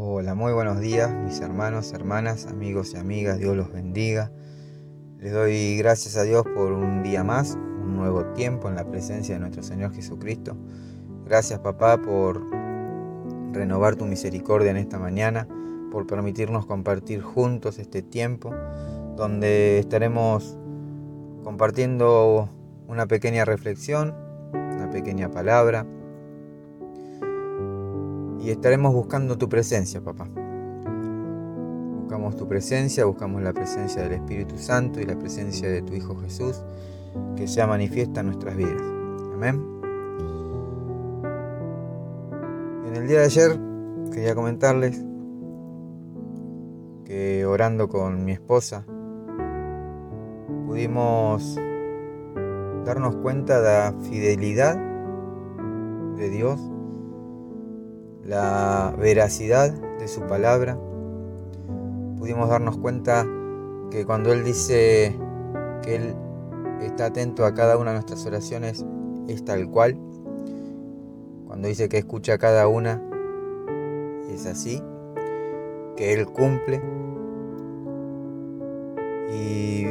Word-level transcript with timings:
Hola, 0.00 0.36
muy 0.36 0.52
buenos 0.52 0.78
días 0.78 1.10
mis 1.10 1.40
hermanos, 1.40 1.92
hermanas, 1.92 2.46
amigos 2.46 2.94
y 2.94 2.98
amigas, 2.98 3.40
Dios 3.40 3.56
los 3.56 3.72
bendiga. 3.72 4.30
Les 5.18 5.32
doy 5.32 5.76
gracias 5.76 6.16
a 6.16 6.22
Dios 6.22 6.44
por 6.54 6.70
un 6.70 7.02
día 7.02 7.24
más, 7.24 7.56
un 7.56 7.96
nuevo 7.96 8.24
tiempo 8.26 8.68
en 8.68 8.76
la 8.76 8.88
presencia 8.88 9.34
de 9.34 9.40
nuestro 9.40 9.64
Señor 9.64 9.92
Jesucristo. 9.92 10.56
Gracias 11.26 11.58
papá 11.58 12.00
por 12.00 12.48
renovar 13.50 13.96
tu 13.96 14.06
misericordia 14.06 14.70
en 14.70 14.76
esta 14.76 15.00
mañana, 15.00 15.48
por 15.90 16.06
permitirnos 16.06 16.64
compartir 16.64 17.20
juntos 17.20 17.80
este 17.80 18.00
tiempo 18.00 18.54
donde 19.16 19.80
estaremos 19.80 20.56
compartiendo 21.42 22.48
una 22.86 23.06
pequeña 23.06 23.44
reflexión, 23.44 24.14
una 24.52 24.90
pequeña 24.90 25.28
palabra 25.28 25.84
y 28.40 28.50
estaremos 28.50 28.94
buscando 28.94 29.36
tu 29.36 29.48
presencia, 29.48 30.00
papá. 30.00 30.28
Buscamos 32.00 32.36
tu 32.36 32.48
presencia, 32.48 33.04
buscamos 33.04 33.42
la 33.42 33.52
presencia 33.52 34.02
del 34.02 34.12
Espíritu 34.12 34.56
Santo 34.58 35.00
y 35.00 35.04
la 35.04 35.18
presencia 35.18 35.68
de 35.68 35.82
tu 35.82 35.94
Hijo 35.94 36.16
Jesús, 36.16 36.62
que 37.36 37.46
sea 37.46 37.66
manifiesta 37.66 38.20
en 38.20 38.26
nuestras 38.26 38.56
vidas. 38.56 38.82
Amén. 39.34 39.62
En 42.86 42.96
el 42.96 43.06
día 43.06 43.20
de 43.20 43.24
ayer 43.26 43.60
quería 44.12 44.34
comentarles 44.34 45.04
que 47.04 47.44
orando 47.46 47.88
con 47.88 48.24
mi 48.24 48.32
esposa 48.32 48.84
pudimos 50.66 51.56
darnos 52.84 53.16
cuenta 53.16 53.60
de 53.60 53.68
la 53.68 53.94
fidelidad 54.02 54.76
de 56.16 56.30
Dios 56.30 56.60
la 58.28 58.94
veracidad 58.98 59.72
de 59.72 60.06
su 60.06 60.20
palabra, 60.26 60.78
pudimos 62.18 62.50
darnos 62.50 62.76
cuenta 62.76 63.26
que 63.90 64.04
cuando 64.04 64.34
Él 64.34 64.44
dice 64.44 65.18
que 65.82 65.96
Él 65.96 66.14
está 66.82 67.06
atento 67.06 67.46
a 67.46 67.54
cada 67.54 67.78
una 67.78 67.90
de 67.90 67.96
nuestras 67.96 68.26
oraciones, 68.26 68.84
es 69.28 69.44
tal 69.46 69.70
cual. 69.70 69.98
Cuando 71.46 71.68
dice 71.68 71.88
que 71.88 71.96
escucha 71.96 72.34
a 72.34 72.38
cada 72.38 72.68
una, 72.68 73.02
es 74.30 74.44
así, 74.44 74.82
que 75.96 76.12
Él 76.12 76.26
cumple. 76.26 76.82
Y 79.32 79.86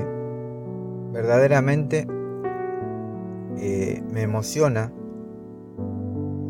verdaderamente 1.12 2.06
eh, 3.58 4.04
me 4.12 4.22
emociona 4.22 4.94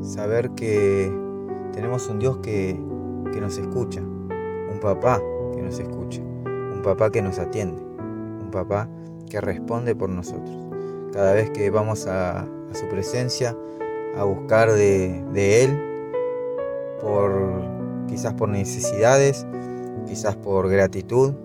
saber 0.02 0.52
que 0.52 1.27
tenemos 1.78 2.10
un 2.10 2.18
Dios 2.18 2.38
que, 2.38 2.74
nos 3.40 3.60
escucha, 3.60 4.02
un 4.02 4.80
papá 4.82 5.22
que 5.54 5.62
nos 5.62 5.78
escucha, 5.78 6.22
un 6.22 6.82
papá 6.84 7.12
que 7.12 7.22
nos 7.22 7.38
atiende, 7.38 7.80
un 7.80 8.50
papá 8.52 8.90
que 9.30 9.40
responde 9.40 9.96
por 9.96 10.10
nosotros. 10.10 10.58
Cada 11.14 11.34
vez 11.34 11.52
que 11.52 11.70
vamos 11.70 12.08
a, 12.08 12.48
su 12.72 12.88
presencia 12.88 13.56
a 14.18 14.24
buscar 14.24 14.72
de, 14.72 15.64
Él, 15.64 15.80
por, 17.00 17.62
quizás 18.08 18.34
por 18.34 18.50
necesidades, 18.50 19.46
quizás 20.08 20.36
por 20.36 20.68
gratitud, 20.70 21.36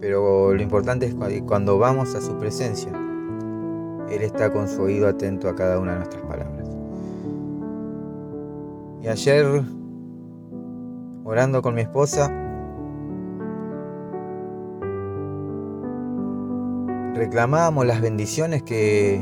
pero 0.00 0.52
lo 0.52 0.60
importante 0.60 1.06
es 1.06 1.14
cuando 1.46 1.78
vamos 1.78 2.16
a 2.16 2.20
su 2.20 2.36
presencia, 2.38 2.90
Él 4.10 4.20
está 4.20 4.52
con 4.52 4.66
su 4.66 4.82
oído 4.82 5.06
atento 5.06 5.48
a 5.48 5.54
cada 5.54 5.78
una 5.78 5.92
de 5.92 5.98
nuestras 5.98 6.24
palabras. 6.24 6.57
Ayer, 9.08 9.62
orando 11.24 11.62
con 11.62 11.74
mi 11.74 11.80
esposa, 11.80 12.30
reclamábamos 17.14 17.86
las 17.86 18.02
bendiciones 18.02 18.62
que, 18.64 19.18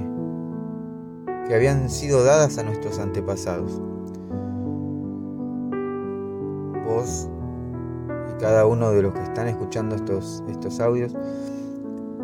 que 1.47 1.55
habían 1.55 1.89
sido 1.89 2.25
dadas 2.25 2.59
a 2.59 2.65
nuestros 2.65 2.99
antepasados. 2.99 3.81
Vos 6.85 7.29
y 8.33 8.41
cada 8.41 8.67
uno 8.67 8.91
de 8.91 9.03
los 9.03 9.15
que 9.15 9.23
están 9.23 9.47
escuchando 9.47 9.95
estos, 9.95 10.43
estos 10.49 10.81
audios 10.81 11.15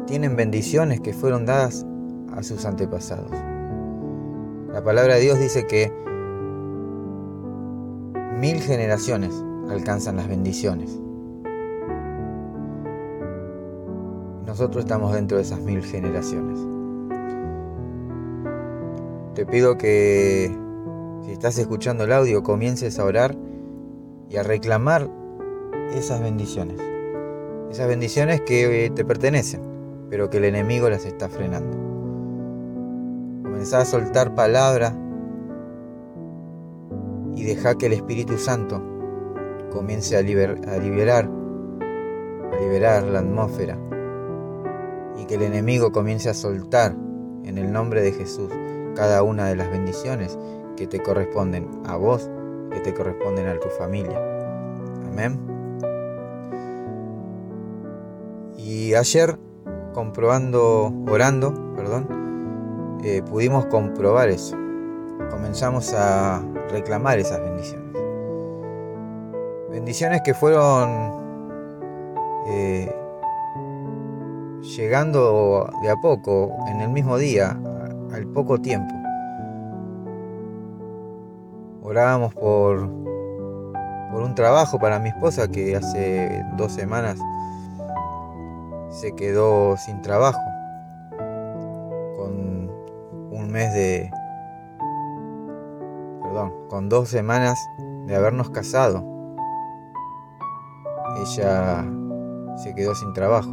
tienen 0.06 0.34
bendiciones 0.34 1.00
que 1.00 1.12
fueron 1.12 1.47
dadas 1.47 1.86
a 2.32 2.42
sus 2.42 2.65
antepasados. 2.65 3.31
La 4.72 4.82
palabra 4.82 5.15
de 5.15 5.20
Dios 5.20 5.38
dice 5.38 5.65
que 5.69 6.03
Mil 8.42 8.60
generaciones 8.60 9.32
alcanzan 9.70 10.16
las 10.16 10.26
bendiciones. 10.26 10.98
Nosotros 14.44 14.82
estamos 14.82 15.12
dentro 15.14 15.36
de 15.36 15.44
esas 15.44 15.60
mil 15.60 15.80
generaciones. 15.80 16.58
Te 19.36 19.47
pido 19.47 19.78
que 19.78 20.50
si 21.25 21.30
estás 21.30 21.56
escuchando 21.56 22.03
el 22.03 22.12
audio 22.12 22.42
comiences 22.42 22.98
a 22.98 23.04
orar 23.04 23.36
y 24.28 24.38
a 24.38 24.42
reclamar 24.42 25.09
esas 25.94 26.20
bendiciones. 26.20 26.80
Esas 27.70 27.86
bendiciones 27.86 28.41
que 28.41 28.91
te 28.92 29.04
pertenecen, 29.04 29.60
pero 30.10 30.30
que 30.30 30.38
el 30.38 30.47
enemigo 30.47 30.91
las 30.91 31.04
está 31.04 31.28
frenando. 31.28 31.78
Comenzá 33.44 33.82
a 33.82 33.84
soltar 33.84 34.34
palabras 34.34 34.94
y 37.34 37.44
deja 37.44 37.76
que 37.76 37.87
el 37.87 37.94
Espíritu 37.94 38.38
Santo 38.38 38.82
comience 39.72 40.16
a, 40.16 40.22
liberar, 40.22 40.59
a 40.66 40.76
liberar 42.60 43.04
la 43.04 43.20
atmósfera 43.20 43.78
y 45.19 45.25
que 45.25 45.34
el 45.37 45.42
enemigo 45.42 45.92
comience 45.92 46.28
a 46.28 46.34
soltar 46.34 46.94
en 47.44 47.59
el 47.59 47.72
nombre 47.72 48.03
de 48.03 48.12
Jesús 48.12 48.50
cada 48.94 49.22
una 49.22 49.47
de 49.47 49.56
las 49.56 49.71
bendiciones 49.71 50.38
que 50.76 50.87
te 50.87 51.03
corresponden 51.03 51.69
a 51.87 51.97
vos, 51.97 52.31
que 52.71 52.81
te 52.81 52.92
corresponden 52.94 53.48
a 53.48 53.59
tu 53.59 53.69
familia. 53.71 54.19
Amén. 55.10 55.38
Y 58.56 58.94
ayer, 58.94 59.38
comprobando, 59.92 60.92
orando, 61.10 61.75
perdón, 61.75 63.00
eh, 63.04 63.22
pudimos 63.28 63.66
comprobar 63.66 64.28
eso. 64.28 64.56
Comenzamos 65.31 65.92
a 65.94 66.42
reclamar 66.72 67.19
esas 67.19 67.41
bendiciones. 67.41 67.93
Bendiciones 69.71 70.22
que 70.22 70.34
fueron 70.34 71.12
eh, 72.49 72.94
llegando 74.77 75.71
de 75.83 75.91
a 75.91 75.97
poco, 75.97 76.56
en 76.69 76.81
el 76.81 76.88
mismo 76.88 77.19
día, 77.19 77.56
al 78.12 78.27
poco 78.28 78.60
tiempo. 78.60 78.94
Orábamos 81.83 82.34
por, 82.34 82.89
por 84.10 84.22
un 84.22 84.34
trabajo 84.34 84.78
para 84.78 84.99
mi 84.99 85.10
esposa 85.10 85.49
que 85.49 85.77
hace 85.77 86.44
dos 86.56 86.72
semanas 86.72 87.19
se 88.91 89.15
quedó 89.15 89.77
sin 89.77 90.00
trabajo, 90.03 90.41
con 92.16 92.71
un 93.31 93.50
mes 93.50 93.72
de, 93.72 94.10
con 96.69 96.88
dos 96.88 97.09
semanas 97.09 97.59
de 98.06 98.15
habernos 98.15 98.50
casado, 98.50 99.04
ella 101.20 101.84
se 102.56 102.75
quedó 102.75 102.94
sin 102.94 103.12
trabajo, 103.12 103.50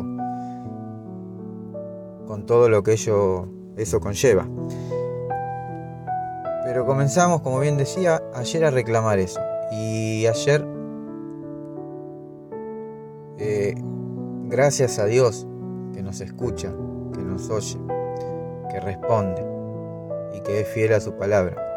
con 2.25 2.45
todo 2.45 2.69
lo 2.69 2.84
que 2.84 2.94
ello, 2.94 3.47
eso 3.75 4.00
conlleva. 4.00 4.47
Pero 6.63 6.85
comenzamos, 6.85 7.41
como 7.41 7.59
bien 7.59 7.78
decía, 7.78 8.22
ayer 8.34 8.66
a 8.66 8.72
reclamar 8.72 9.18
eso. 9.19 9.39
Y 9.72 10.28
ayer, 10.28 10.65
eh, 13.39 13.75
gracias 14.45 15.00
a 15.00 15.06
Dios 15.06 15.48
que 15.94 16.03
nos 16.03 16.21
escucha, 16.21 16.71
que 17.13 17.21
nos 17.21 17.50
oye, 17.50 17.80
que 18.69 18.80
responde 18.80 19.44
y 20.36 20.42
que 20.42 20.62
es 20.62 20.68
fiel 20.68 20.94
a 20.94 21.00
su 21.00 21.13
palabra. 21.13 21.69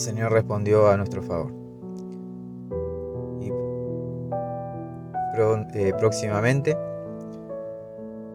El 0.00 0.04
Señor 0.04 0.32
respondió 0.32 0.88
a 0.88 0.96
nuestro 0.96 1.22
favor. 1.22 1.52
Y 3.38 3.50
eh, 5.78 5.92
próximamente 5.98 6.74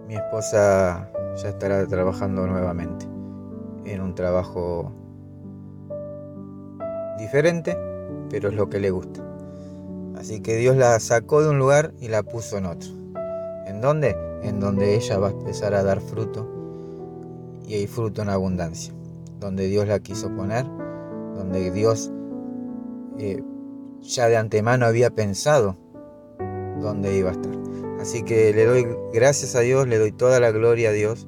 mi 0.07 0.13
esposa 0.13 1.09
ya 1.35 1.49
estará 1.49 1.87
trabajando 1.87 2.45
nuevamente 2.45 3.07
en 3.85 3.99
un 3.99 4.13
trabajo 4.13 4.91
diferente, 7.17 7.75
pero 8.29 8.49
es 8.49 8.55
lo 8.55 8.69
que 8.69 8.79
le 8.79 8.91
gusta. 8.91 9.21
Así 10.19 10.41
que 10.41 10.57
Dios 10.57 10.77
la 10.77 10.99
sacó 10.99 11.41
de 11.41 11.49
un 11.49 11.57
lugar 11.57 11.93
y 11.99 12.09
la 12.09 12.21
puso 12.21 12.59
en 12.59 12.67
otro. 12.67 12.91
¿En 13.65 13.81
dónde? 13.81 14.15
En 14.43 14.59
donde 14.59 14.93
ella 14.93 15.17
va 15.17 15.29
a 15.29 15.31
empezar 15.31 15.73
a 15.73 15.81
dar 15.81 15.99
fruto 15.99 16.47
y 17.67 17.73
hay 17.73 17.87
fruto 17.87 18.21
en 18.21 18.29
abundancia. 18.29 18.93
Donde 19.39 19.65
Dios 19.65 19.87
la 19.87 19.99
quiso 19.99 20.29
poner 20.29 20.84
donde 21.45 21.71
Dios 21.71 22.11
eh, 23.19 23.43
ya 24.01 24.27
de 24.27 24.37
antemano 24.37 24.85
había 24.85 25.11
pensado 25.11 25.77
dónde 26.81 27.15
iba 27.15 27.29
a 27.29 27.33
estar. 27.33 27.53
Así 27.99 28.23
que 28.23 28.53
le 28.53 28.65
doy 28.65 28.87
gracias 29.13 29.55
a 29.55 29.61
Dios, 29.61 29.87
le 29.87 29.97
doy 29.97 30.11
toda 30.11 30.39
la 30.39 30.51
gloria 30.51 30.89
a 30.89 30.91
Dios 30.91 31.27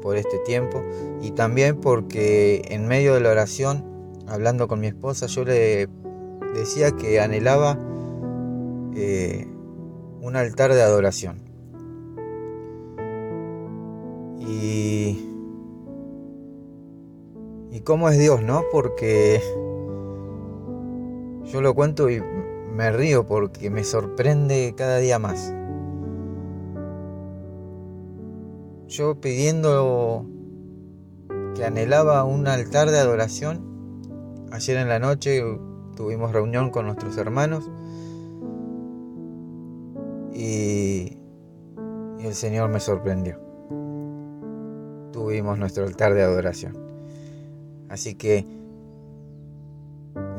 por 0.00 0.16
este 0.16 0.38
tiempo 0.38 0.82
y 1.20 1.32
también 1.32 1.80
porque 1.80 2.62
en 2.68 2.86
medio 2.86 3.14
de 3.14 3.20
la 3.20 3.30
oración, 3.30 3.84
hablando 4.26 4.68
con 4.68 4.80
mi 4.80 4.86
esposa, 4.86 5.26
yo 5.26 5.44
le 5.44 5.88
decía 6.54 6.92
que 6.92 7.20
anhelaba 7.20 7.78
eh, 8.94 9.46
un 10.20 10.36
altar 10.36 10.72
de 10.72 10.82
adoración. 10.82 11.48
Y 17.70 17.80
cómo 17.80 18.08
es 18.08 18.18
Dios, 18.18 18.42
¿no? 18.42 18.64
Porque 18.72 19.40
yo 21.44 21.60
lo 21.60 21.74
cuento 21.74 22.10
y 22.10 22.22
me 22.72 22.90
río 22.92 23.26
porque 23.26 23.70
me 23.70 23.84
sorprende 23.84 24.74
cada 24.76 24.98
día 24.98 25.18
más. 25.18 25.54
Yo 28.86 29.20
pidiendo 29.20 30.26
que 31.54 31.64
anhelaba 31.64 32.24
un 32.24 32.46
altar 32.46 32.90
de 32.90 32.98
adoración, 32.98 34.48
ayer 34.52 34.78
en 34.78 34.88
la 34.88 34.98
noche 34.98 35.42
tuvimos 35.96 36.32
reunión 36.32 36.70
con 36.70 36.86
nuestros 36.86 37.18
hermanos 37.18 37.70
y, 40.32 41.18
y 42.18 42.26
el 42.26 42.34
Señor 42.34 42.70
me 42.70 42.80
sorprendió. 42.80 43.38
Tuvimos 45.12 45.58
nuestro 45.58 45.84
altar 45.84 46.14
de 46.14 46.22
adoración. 46.22 46.87
Así 47.88 48.14
que 48.14 48.46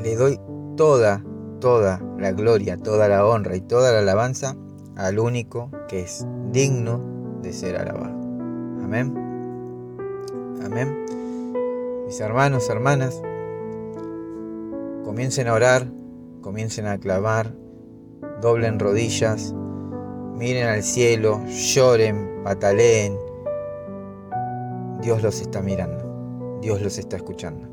le 0.02 0.16
doy 0.16 0.40
toda, 0.76 1.24
toda 1.60 2.00
la 2.18 2.32
gloria, 2.32 2.76
toda 2.76 3.08
la 3.08 3.26
honra 3.26 3.56
y 3.56 3.60
toda 3.60 3.92
la 3.92 3.98
alabanza 4.00 4.56
al 4.96 5.18
único 5.18 5.70
que 5.88 6.00
es 6.00 6.26
digno 6.52 7.00
de 7.42 7.52
ser 7.52 7.76
alabado. 7.76 8.14
Amén. 8.82 9.14
Amén. 10.64 11.04
Mis 12.06 12.20
hermanos, 12.20 12.68
hermanas, 12.68 13.22
comiencen 15.04 15.48
a 15.48 15.54
orar, 15.54 15.86
comiencen 16.42 16.86
a 16.86 16.98
clamar, 16.98 17.54
doblen 18.40 18.78
rodillas, 18.78 19.54
miren 20.36 20.68
al 20.68 20.82
cielo, 20.82 21.40
lloren, 21.46 22.42
pataleen. 22.44 23.16
Dios 25.02 25.22
los 25.22 25.40
está 25.40 25.62
mirando, 25.62 26.09
Dios 26.60 26.80
los 26.82 26.98
está 26.98 27.16
escuchando. 27.16 27.68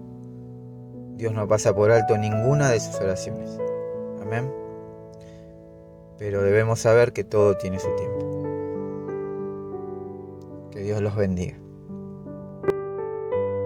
Dios 1.17 1.33
no 1.33 1.47
pasa 1.47 1.75
por 1.75 1.91
alto 1.91 2.17
ninguna 2.17 2.69
de 2.69 2.79
sus 2.79 2.95
oraciones. 2.95 3.59
Amén. 4.21 4.51
Pero 6.17 6.41
debemos 6.41 6.79
saber 6.79 7.13
que 7.13 7.23
todo 7.23 7.57
tiene 7.57 7.79
su 7.79 7.93
tiempo. 7.95 8.43
Que 10.71 10.81
Dios 10.81 11.01
los 11.01 11.15
bendiga. 11.15 11.57